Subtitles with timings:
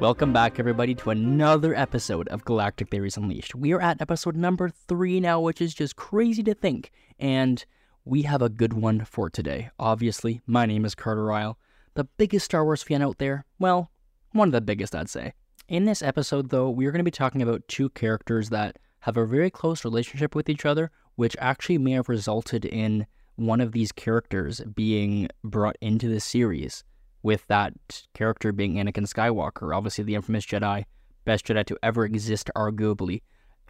[0.00, 3.56] Welcome back, everybody, to another episode of Galactic Theories Unleashed.
[3.56, 6.92] We are at episode number three now, which is just crazy to think.
[7.18, 7.64] And
[8.04, 9.70] we have a good one for today.
[9.76, 11.58] Obviously, my name is Carter Ryle,
[11.94, 13.44] the biggest Star Wars fan out there.
[13.58, 13.90] Well,
[14.30, 15.32] one of the biggest, I'd say.
[15.66, 19.16] In this episode, though, we are going to be talking about two characters that have
[19.16, 23.72] a very close relationship with each other, which actually may have resulted in one of
[23.72, 26.84] these characters being brought into the series
[27.22, 27.72] with that
[28.14, 30.84] character being Anakin Skywalker, obviously the infamous Jedi,
[31.24, 33.22] best Jedi to ever exist, arguably,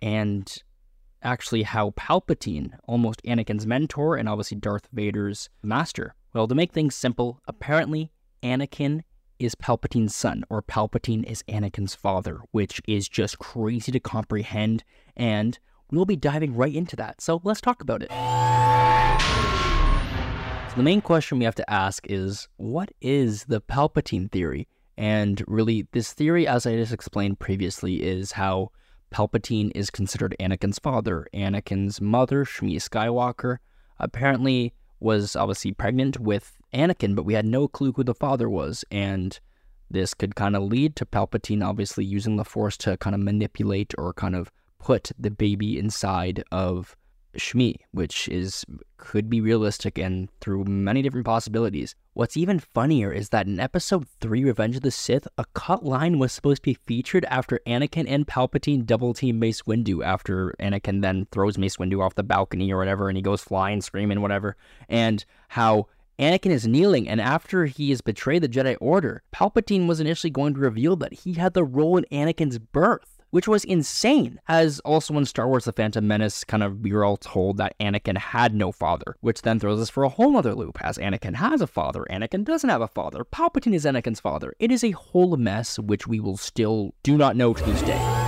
[0.03, 0.63] and
[1.23, 6.15] actually how Palpatine, almost Anakin's mentor and obviously Darth Vader's master.
[6.33, 9.03] Well, to make things simple, apparently Anakin
[9.39, 14.85] is Palpatine's son, or Palpatine is Anakin's father, which is just crazy to comprehend,
[15.17, 15.59] and
[15.91, 17.21] we'll be diving right into that.
[17.21, 18.11] So let's talk about it.
[20.79, 24.69] The main question we have to ask is what is the Palpatine theory?
[24.97, 28.71] And really, this theory, as I just explained previously, is how
[29.13, 31.27] Palpatine is considered Anakin's father.
[31.35, 33.57] Anakin's mother, Shmi Skywalker,
[33.99, 38.85] apparently was obviously pregnant with Anakin, but we had no clue who the father was.
[38.89, 39.37] And
[39.91, 43.95] this could kind of lead to Palpatine obviously using the Force to kind of manipulate
[43.99, 46.97] or kind of put the baby inside of
[47.39, 48.65] Shmi, which is
[48.97, 51.95] could be realistic and through many different possibilities.
[52.15, 56.19] What's even funnier is that in episode 3 Revenge of the Sith, a cut line
[56.19, 61.01] was supposed to be featured after Anakin and Palpatine double team Mace Windu after Anakin
[61.01, 64.57] then throws Mace Windu off the balcony or whatever and he goes flying, screaming, whatever,
[64.89, 65.87] and how
[66.19, 70.55] Anakin is kneeling, and after he has betrayed the Jedi Order, Palpatine was initially going
[70.55, 74.41] to reveal that he had the role in Anakin's birth which was insane.
[74.49, 77.79] As also in Star Wars The Phantom Menace, kind of we are all told that
[77.79, 80.79] Anakin had no father, which then throws us for a whole other loop.
[80.83, 83.25] As Anakin has a father, Anakin doesn't have a father.
[83.25, 84.55] Palpatine is Anakin's father.
[84.59, 88.19] It is a whole mess which we will still do not know to this day.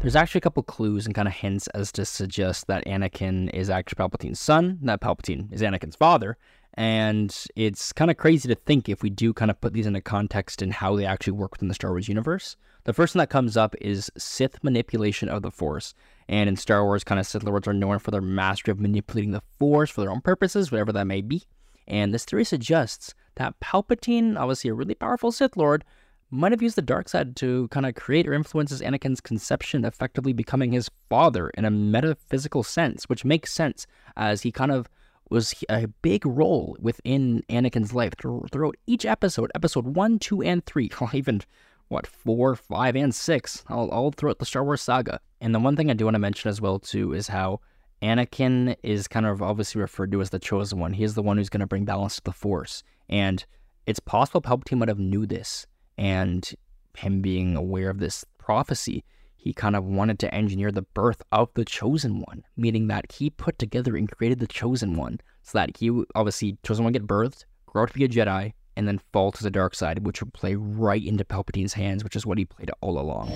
[0.00, 3.70] There's actually a couple clues and kind of hints as to suggest that Anakin is
[3.70, 6.36] actually Palpatine's son, that Palpatine is Anakin's father,
[6.74, 10.00] and it's kind of crazy to think if we do kind of put these into
[10.00, 12.56] context and how they actually work within the Star Wars universe.
[12.84, 15.94] The first one that comes up is Sith manipulation of the Force.
[16.28, 19.32] And in Star Wars, kind of Sith Lords are known for their mastery of manipulating
[19.32, 21.42] the Force for their own purposes, whatever that may be.
[21.86, 25.84] And this theory suggests that Palpatine, obviously a really powerful Sith Lord,
[26.30, 30.32] might have used the dark side to kind of create or influence Anakin's conception, effectively
[30.32, 34.88] becoming his father in a metaphysical sense, which makes sense as he kind of
[35.32, 40.90] was a big role within Anakin's life throughout each episode, episode one, two, and three,
[41.12, 41.40] even
[41.88, 45.20] what four, five, and six, all, all throughout the Star Wars saga.
[45.40, 47.60] And the one thing I do want to mention as well too is how
[48.02, 50.92] Anakin is kind of obviously referred to as the chosen one.
[50.92, 53.44] He is the one who's going to bring balance to the Force, and
[53.86, 55.66] it's possible Palpatine might have knew this
[55.98, 56.52] and
[56.96, 59.04] him being aware of this prophecy,
[59.42, 63.28] he kind of wanted to engineer the birth of the chosen one, meaning that he
[63.28, 67.44] put together and created the chosen one so that he obviously chosen one get birthed,
[67.66, 70.32] grow up to be a Jedi, and then fall to the dark side, which would
[70.32, 73.30] play right into Palpatine's hands, which is what he played all along.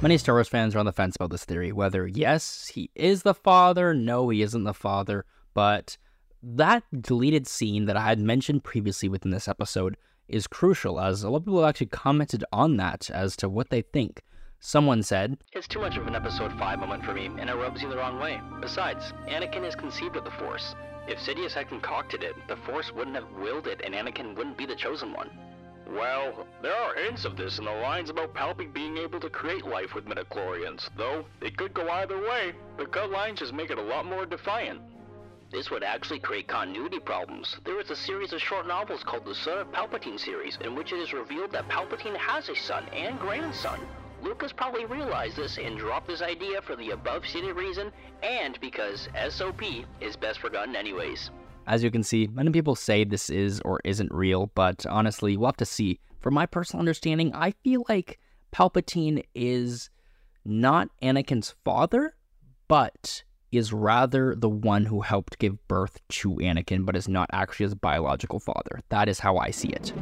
[0.00, 3.22] Many Star Wars fans are on the fence about this theory, whether yes, he is
[3.22, 5.98] the father, no, he isn't the father, but
[6.42, 9.98] that deleted scene that I had mentioned previously within this episode
[10.28, 13.70] is crucial, as a lot of people have actually commented on that as to what
[13.70, 14.22] they think.
[14.60, 17.82] Someone said, It's too much of an episode 5 moment for me, and it rubs
[17.82, 18.40] you the wrong way.
[18.60, 20.74] Besides, Anakin is conceived of the Force.
[21.06, 24.66] If Sidious had concocted it, the Force wouldn't have willed it, and Anakin wouldn't be
[24.66, 25.30] the chosen one.
[25.88, 29.64] Well, there are hints of this in the lines about Palpy being able to create
[29.64, 32.54] life with midichlorians, though it could go either way.
[32.76, 34.80] The cut lines just make it a lot more defiant.
[35.50, 37.56] This would actually create continuity problems.
[37.64, 40.92] There is a series of short novels called the Son of Palpatine series, in which
[40.92, 43.80] it is revealed that Palpatine has a son and grandson.
[44.22, 47.92] Lucas probably realized this and dropped this idea for the above stated reason,
[48.24, 49.62] and because SOP
[50.00, 51.30] is best forgotten anyways.
[51.68, 55.48] As you can see, many people say this is or isn't real, but honestly, we'll
[55.48, 56.00] have to see.
[56.20, 58.18] From my personal understanding, I feel like
[58.52, 59.90] Palpatine is
[60.44, 62.16] not Anakin's father,
[62.66, 63.22] but
[63.52, 67.74] is rather the one who helped give birth to Anakin, but is not actually his
[67.74, 68.80] biological father.
[68.88, 69.92] That is how I see it.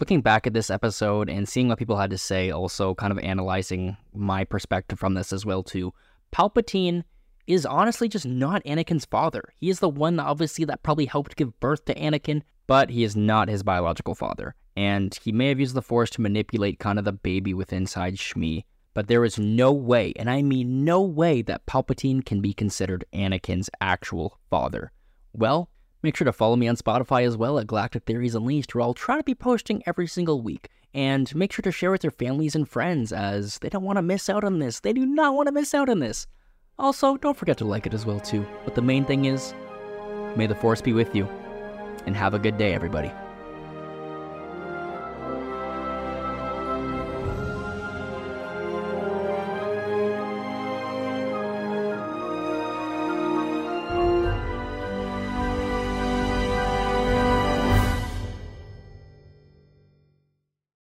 [0.00, 3.18] Looking back at this episode and seeing what people had to say, also kind of
[3.18, 5.92] analyzing my perspective from this as well too,
[6.32, 7.02] Palpatine
[7.48, 9.42] is honestly just not Anakin's father.
[9.56, 13.16] He is the one obviously that probably helped give birth to Anakin, but he is
[13.16, 14.54] not his biological father.
[14.76, 18.16] And he may have used the Force to manipulate kind of the baby within inside
[18.16, 18.64] Shmi
[18.94, 23.04] but there is no way, and I mean no way, that Palpatine can be considered
[23.12, 24.92] Anakin's actual father.
[25.32, 25.70] Well,
[26.00, 28.94] Make sure to follow me on Spotify as well at Galactic Theories Unleashed, where I'll
[28.94, 30.68] try to be posting every single week.
[30.94, 34.02] And make sure to share with your families and friends as they don't want to
[34.02, 34.80] miss out on this.
[34.80, 36.26] They do not want to miss out on this.
[36.78, 38.46] Also, don't forget to like it as well too.
[38.64, 39.52] But the main thing is,
[40.36, 41.28] may the force be with you.
[42.06, 43.10] And have a good day, everybody.